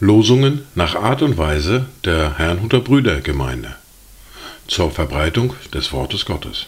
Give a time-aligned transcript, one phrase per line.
[0.00, 3.76] Losungen nach Art und Weise der Herrnhuter Brüdergemeinde
[4.66, 6.66] zur Verbreitung des Wortes Gottes.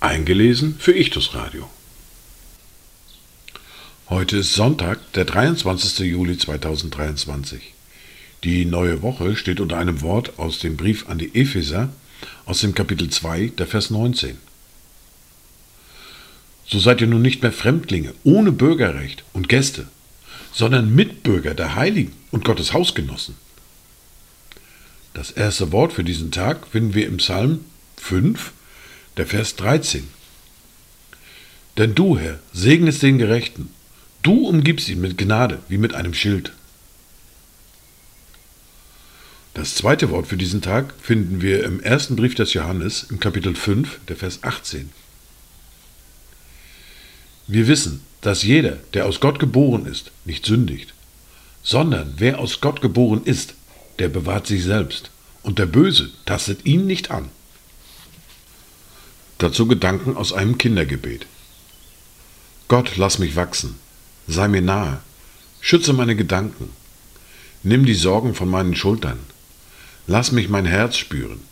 [0.00, 1.70] Eingelesen für Ichtus Radio.
[4.10, 6.00] Heute ist Sonntag, der 23.
[6.00, 7.72] Juli 2023.
[8.44, 11.88] Die neue Woche steht unter einem Wort aus dem Brief an die Epheser
[12.44, 14.36] aus dem Kapitel 2, der Vers 19.
[16.66, 19.86] So seid ihr nun nicht mehr Fremdlinge, ohne Bürgerrecht und Gäste,
[20.52, 23.34] sondern Mitbürger der Heiligen und Gottes Hausgenossen.
[25.14, 27.60] Das erste Wort für diesen Tag finden wir im Psalm
[27.96, 28.52] 5,
[29.16, 30.08] der Vers 13.
[31.76, 33.70] Denn du, Herr, segnest den Gerechten,
[34.22, 36.52] du umgibst ihn mit Gnade wie mit einem Schild.
[39.54, 43.54] Das zweite Wort für diesen Tag finden wir im ersten Brief des Johannes im Kapitel
[43.54, 44.90] 5, der Vers 18.
[47.52, 50.94] Wir wissen, dass jeder, der aus Gott geboren ist, nicht sündigt,
[51.62, 53.52] sondern wer aus Gott geboren ist,
[53.98, 55.10] der bewahrt sich selbst,
[55.42, 57.28] und der Böse tastet ihn nicht an.
[59.36, 61.26] Dazu Gedanken aus einem Kindergebet.
[62.68, 63.78] Gott, lass mich wachsen,
[64.26, 65.02] sei mir nahe,
[65.60, 66.70] schütze meine Gedanken,
[67.62, 69.18] nimm die Sorgen von meinen Schultern,
[70.06, 71.42] lass mich mein Herz spüren,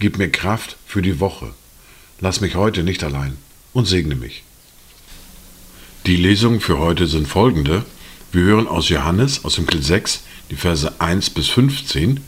[0.00, 1.54] gib mir Kraft für die Woche,
[2.20, 3.38] lass mich heute nicht allein
[3.72, 4.42] und segne mich.
[6.06, 7.82] Die Lesungen für heute sind folgende.
[8.30, 12.20] Wir hören aus Johannes, aus dem Kapitel 6, die Verse 1 bis 15.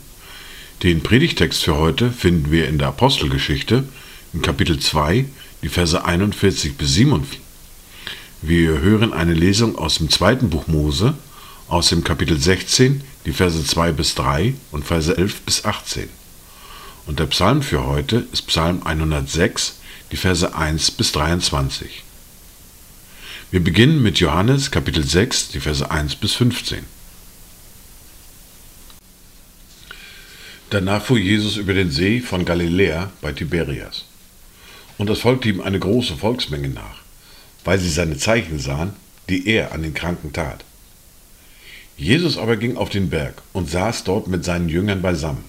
[0.81, 3.83] Den Predigtext für heute finden wir in der Apostelgeschichte,
[4.33, 5.25] im Kapitel 2,
[5.61, 7.39] die Verse 41 bis 47.
[8.41, 11.13] Wir hören eine Lesung aus dem zweiten Buch Mose,
[11.67, 16.09] aus dem Kapitel 16, die Verse 2 bis 3 und Verse 11 bis 18.
[17.05, 19.77] Und der Psalm für heute ist Psalm 106,
[20.11, 22.06] die Verse 1 bis 23.
[23.49, 26.83] Wir beginnen mit Johannes Kapitel 6, die Verse 1 bis 15.
[30.69, 34.03] Danach fuhr Jesus über den See von Galiläa bei Tiberias.
[34.97, 36.97] Und es folgte ihm eine große Volksmenge nach,
[37.63, 38.91] weil sie seine Zeichen sahen,
[39.29, 40.65] die er an den Kranken tat.
[41.95, 45.45] Jesus aber ging auf den Berg und saß dort mit seinen Jüngern beisammen.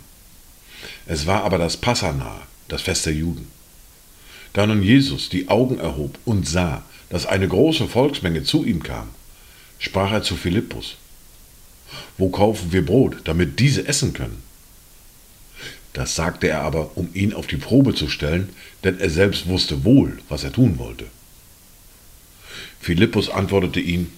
[1.06, 3.48] Es war aber das Passanahe, das Fest der Juden.
[4.52, 9.08] Da nun Jesus die Augen erhob und sah, dass eine große Volksmenge zu ihm kam,
[9.78, 10.96] sprach er zu Philippus,
[12.16, 14.42] Wo kaufen wir Brot, damit diese essen können?
[15.92, 18.50] Das sagte er aber, um ihn auf die Probe zu stellen,
[18.84, 21.06] denn er selbst wusste wohl, was er tun wollte.
[22.80, 24.12] Philippus antwortete ihm,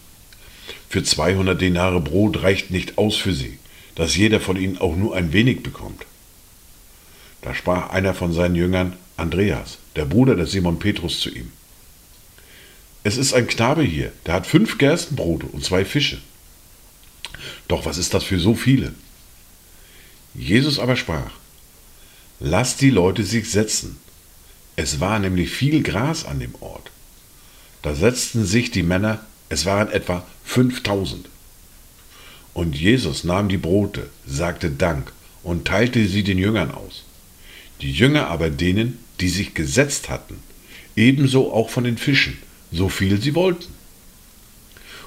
[0.88, 3.58] Für 200 Denare Brot reicht nicht aus für sie,
[3.94, 6.04] dass jeder von ihnen auch nur ein wenig bekommt.
[7.42, 11.52] Da sprach einer von seinen Jüngern, Andreas, der Bruder des Simon Petrus, zu ihm.
[13.02, 16.20] Es ist ein Knabe hier, der hat fünf Gerstenbrote und zwei Fische.
[17.66, 18.92] Doch was ist das für so viele?
[20.34, 21.30] Jesus aber sprach,
[22.40, 23.98] Lass die Leute sich setzen.
[24.76, 26.90] Es war nämlich viel Gras an dem Ort.
[27.82, 31.26] Da setzten sich die Männer, es waren etwa 5000.
[32.54, 35.12] Und Jesus nahm die Brote, sagte Dank
[35.42, 37.04] und teilte sie den Jüngern aus.
[37.80, 40.36] Die Jünger aber denen, die sich gesetzt hatten,
[40.96, 42.38] ebenso auch von den Fischen,
[42.72, 43.72] so viel sie wollten.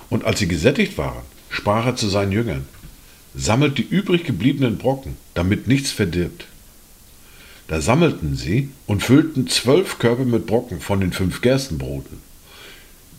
[0.10, 2.68] Und als sie gesättigt waren, sprach er zu seinen Jüngern,
[3.36, 6.46] sammelt die übrig gebliebenen Brocken, damit nichts verdirbt.
[7.68, 12.20] Da sammelten sie und füllten zwölf Körbe mit Brocken von den fünf Gerstenbroten,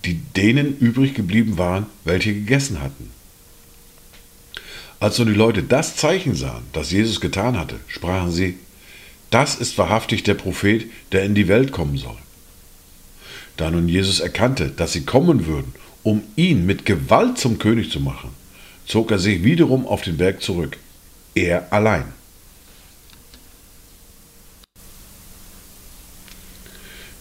[0.05, 3.11] die denen übrig geblieben waren, welche gegessen hatten.
[5.01, 8.59] Als nun die Leute das Zeichen sahen, das Jesus getan hatte, sprachen sie,
[9.31, 12.17] das ist wahrhaftig der Prophet, der in die Welt kommen soll.
[13.57, 15.73] Da nun Jesus erkannte, dass sie kommen würden,
[16.03, 18.31] um ihn mit Gewalt zum König zu machen,
[18.87, 20.77] zog er sich wiederum auf den Berg zurück,
[21.35, 22.05] er allein.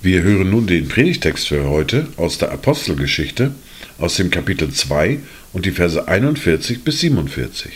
[0.01, 3.53] Wir hören nun den Predigtext für heute aus der Apostelgeschichte,
[3.99, 5.19] aus dem Kapitel 2
[5.53, 7.71] und die Verse 41 bis 47.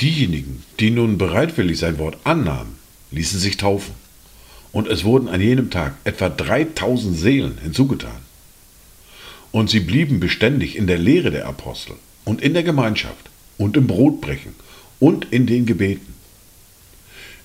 [0.00, 2.76] Diejenigen, die nun bereitwillig sein Wort annahmen,
[3.10, 4.03] ließen sich taufen
[4.74, 8.24] und es wurden an jenem Tag etwa 3000 Seelen hinzugetan.
[9.52, 11.94] Und sie blieben beständig in der Lehre der Apostel
[12.24, 14.52] und in der Gemeinschaft und im Brotbrechen
[14.98, 16.12] und in den Gebeten.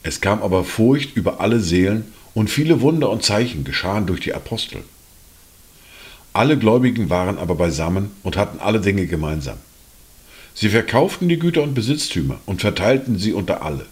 [0.02, 4.34] Es kam aber Furcht über alle Seelen und viele Wunder und Zeichen geschahen durch die
[4.34, 4.82] Apostel.
[6.34, 9.58] Alle Gläubigen waren aber beisammen und hatten alle Dinge gemeinsam.
[10.56, 13.86] Sie verkauften die Güter und Besitztümer und verteilten sie unter alle,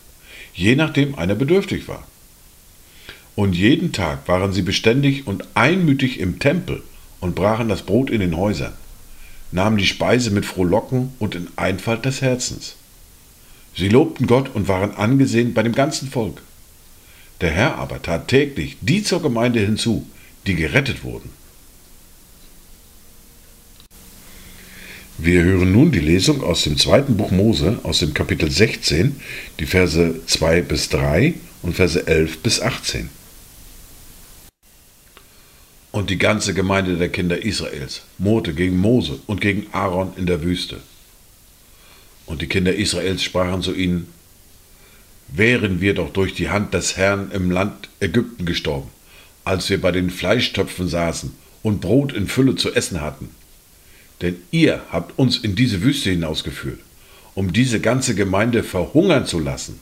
[0.56, 2.04] je nachdem einer bedürftig war.
[3.38, 6.82] Und jeden Tag waren sie beständig und einmütig im Tempel
[7.20, 8.74] und brachen das Brot in den Häusern,
[9.52, 12.78] nahmen die Speise mit Frohlocken und in Einfalt des Herzens.
[13.76, 16.42] Sie lobten Gott und waren angesehen bei dem ganzen Volk.
[17.40, 20.08] Der Herr aber tat täglich die zur Gemeinde hinzu,
[20.48, 21.30] die gerettet wurden.
[25.20, 29.18] Wir hören nun die Lesung aus dem zweiten Buch Mose, aus dem Kapitel 16,
[29.60, 33.12] die Verse 2 bis 3 und Verse 11 bis 18.
[35.98, 40.44] Und die ganze Gemeinde der Kinder Israels murrte gegen Mose und gegen Aaron in der
[40.44, 40.78] Wüste.
[42.28, 44.08] Und die Kinder Israels sprachen zu ihnen,
[45.30, 48.90] Wären wir doch durch die Hand des Herrn im Land Ägypten gestorben,
[49.44, 51.34] als wir bei den Fleischtöpfen saßen
[51.64, 53.30] und Brot in Fülle zu essen hatten
[54.22, 56.80] denn ihr habt uns in diese Wüste hinausgeführt,
[57.36, 59.80] um diese ganze Gemeinde verhungern zu lassen.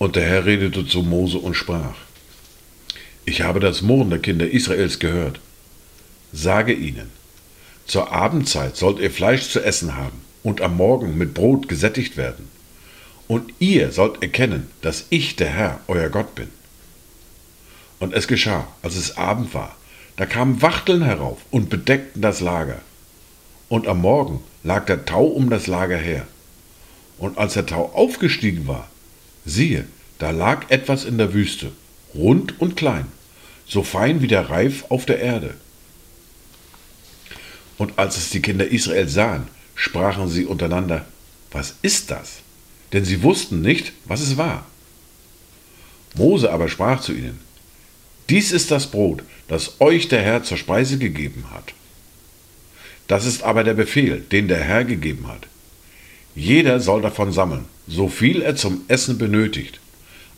[0.00, 1.94] Und der Herr redete zu Mose und sprach,
[3.26, 5.40] ich habe das Murren der Kinder Israels gehört.
[6.32, 7.10] Sage ihnen,
[7.86, 12.48] zur Abendzeit sollt ihr Fleisch zu essen haben und am Morgen mit Brot gesättigt werden.
[13.28, 16.48] Und ihr sollt erkennen, dass ich der Herr, euer Gott bin.
[17.98, 19.76] Und es geschah, als es Abend war,
[20.16, 22.80] da kamen Wachteln herauf und bedeckten das Lager.
[23.68, 26.26] Und am Morgen lag der Tau um das Lager her.
[27.18, 28.89] Und als der Tau aufgestiegen war,
[29.44, 29.86] siehe,
[30.18, 31.72] da lag etwas in der Wüste,
[32.14, 33.06] rund und klein,
[33.66, 35.54] so fein wie der Reif auf der Erde.
[37.78, 41.06] Und als es die Kinder Israel sahen, sprachen sie untereinander,
[41.50, 42.40] was ist das?
[42.92, 44.66] Denn sie wussten nicht, was es war.
[46.14, 47.40] Mose aber sprach zu ihnen,
[48.28, 51.72] dies ist das Brot, das euch der Herr zur Speise gegeben hat.
[53.08, 55.48] Das ist aber der Befehl, den der Herr gegeben hat.
[56.34, 59.80] Jeder soll davon sammeln, so viel er zum Essen benötigt.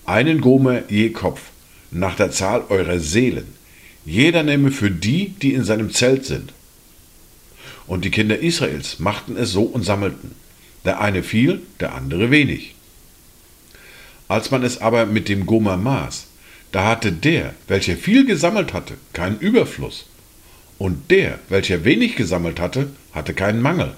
[0.05, 1.43] Einen Gomer je Kopf,
[1.91, 3.49] nach der Zahl eurer Seelen.
[4.05, 6.53] Jeder nehme für die, die in seinem Zelt sind.
[7.87, 10.33] Und die Kinder Israels machten es so und sammelten.
[10.85, 12.75] Der eine viel, der andere wenig.
[14.29, 16.27] Als man es aber mit dem Gomer maß,
[16.73, 20.07] da hatte der, welcher viel gesammelt hatte, keinen Überfluss,
[20.79, 23.95] und der, welcher wenig gesammelt hatte, hatte keinen Mangel,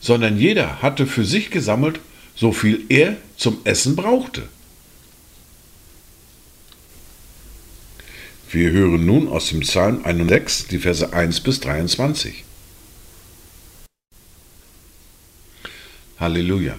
[0.00, 2.00] sondern jeder hatte für sich gesammelt,
[2.34, 4.48] so viel er zum Essen brauchte.
[8.50, 12.44] Wir hören nun aus dem Psalm 106 die Verse 1 bis 23.
[16.18, 16.76] Halleluja!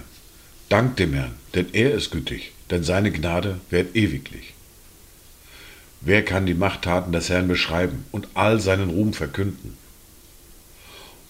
[0.68, 4.54] Dank dem Herrn, denn er ist gütig, denn seine Gnade währt ewiglich.
[6.00, 9.76] Wer kann die Machttaten des Herrn beschreiben und all seinen Ruhm verkünden?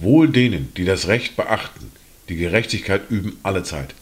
[0.01, 1.93] Wohl denen, die das Recht beachten,
[2.29, 3.95] die Gerechtigkeit üben alle Zeit.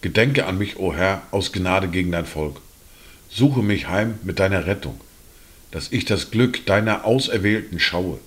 [0.00, 2.60] Gedenke an mich, o Herr, aus Gnade gegen dein Volk.
[3.28, 5.00] Suche mich heim mit deiner Rettung,
[5.72, 8.18] dass ich das Glück deiner Auserwählten schaue,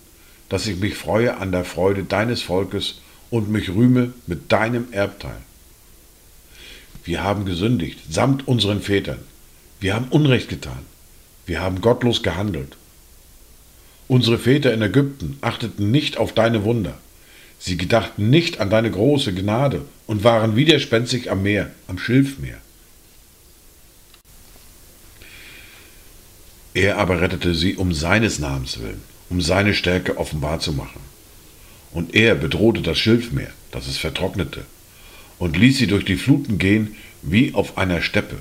[0.50, 5.38] dass ich mich freue an der Freude deines Volkes und mich rühme mit deinem Erbteil.
[7.06, 9.20] Wir haben gesündigt, samt unseren Vätern.
[9.80, 10.86] Wir haben Unrecht getan.
[11.46, 12.75] Wir haben gottlos gehandelt.
[14.10, 16.98] Unsere Väter in Ägypten achteten nicht auf deine Wunder.
[17.60, 22.58] Sie gedachten nicht an deine große Gnade und waren widerspenstig am Meer, am Schilfmeer.
[26.74, 31.00] Er aber rettete sie um seines Namens willen, um seine Stärke offenbar zu machen.
[31.94, 34.66] Und er bedrohte das Schilfmeer, dass es vertrocknete,
[35.38, 38.38] und ließ sie durch die Fluten gehen wie auf einer Steppe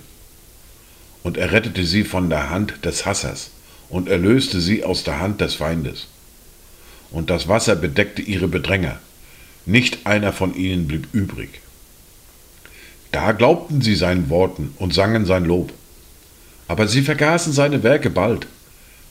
[1.22, 3.50] und er rettete sie von der Hand des Hassers
[3.88, 6.08] und erlöste sie aus der Hand des Feindes.
[7.10, 8.98] Und das Wasser bedeckte ihre Bedränger,
[9.66, 11.60] nicht einer von ihnen blieb übrig.
[13.12, 15.72] Da glaubten sie seinen Worten und sangen sein Lob.
[16.66, 18.46] Aber sie vergaßen seine Werke bald.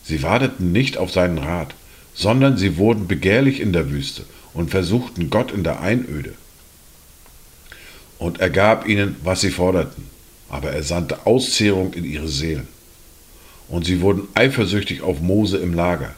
[0.03, 1.73] Sie warteten nicht auf seinen Rat,
[2.13, 6.33] sondern sie wurden begehrlich in der Wüste und versuchten Gott in der Einöde.
[8.19, 10.17] Und er gab ihnen, was sie forderten
[10.49, 12.67] aber er sandte Auszehrung in ihre Seelen.
[13.69, 16.15] Und sie wurden eifersüchtig auf Mose im Lager,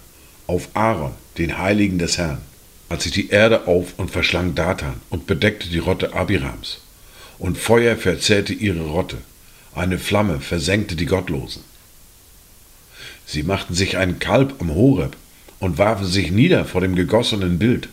[0.47, 2.41] auf Aaron, den Heiligen des Herrn,
[2.89, 6.81] als sich die Erde auf und verschlang Datan und bedeckte die Rotte Abirams.
[7.37, 9.17] Und Feuer verzehrte ihre Rotte,
[9.73, 11.63] eine Flamme versenkte die Gottlosen.
[13.25, 15.15] Sie machten sich einen Kalb am Horeb
[15.59, 17.89] und warfen sich nieder vor dem gegossenen Bild.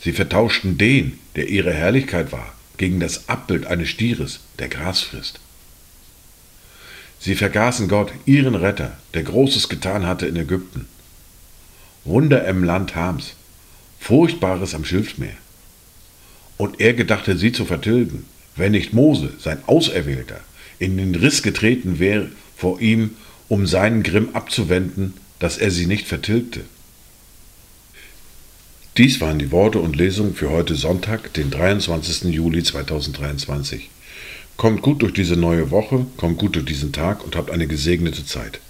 [0.00, 5.40] Sie vertauschten den, der ihre Herrlichkeit war, gegen das Abbild eines Stieres, der Gras frisst.
[7.24, 10.88] Sie vergaßen Gott, ihren Retter, der Großes getan hatte in Ägypten.
[12.04, 13.34] Wunder im Land Hams,
[14.00, 15.36] Furchtbares am Schilfmeer.
[16.56, 18.24] Und er gedachte sie zu vertilgen,
[18.56, 20.40] wenn nicht Mose, sein Auserwählter,
[20.80, 23.10] in den Riss getreten wäre vor ihm,
[23.48, 26.62] um seinen Grimm abzuwenden, dass er sie nicht vertilgte.
[28.96, 32.34] Dies waren die Worte und Lesungen für heute Sonntag, den 23.
[32.34, 33.90] Juli 2023.
[34.56, 38.24] Kommt gut durch diese neue Woche, kommt gut durch diesen Tag und habt eine gesegnete
[38.24, 38.60] Zeit.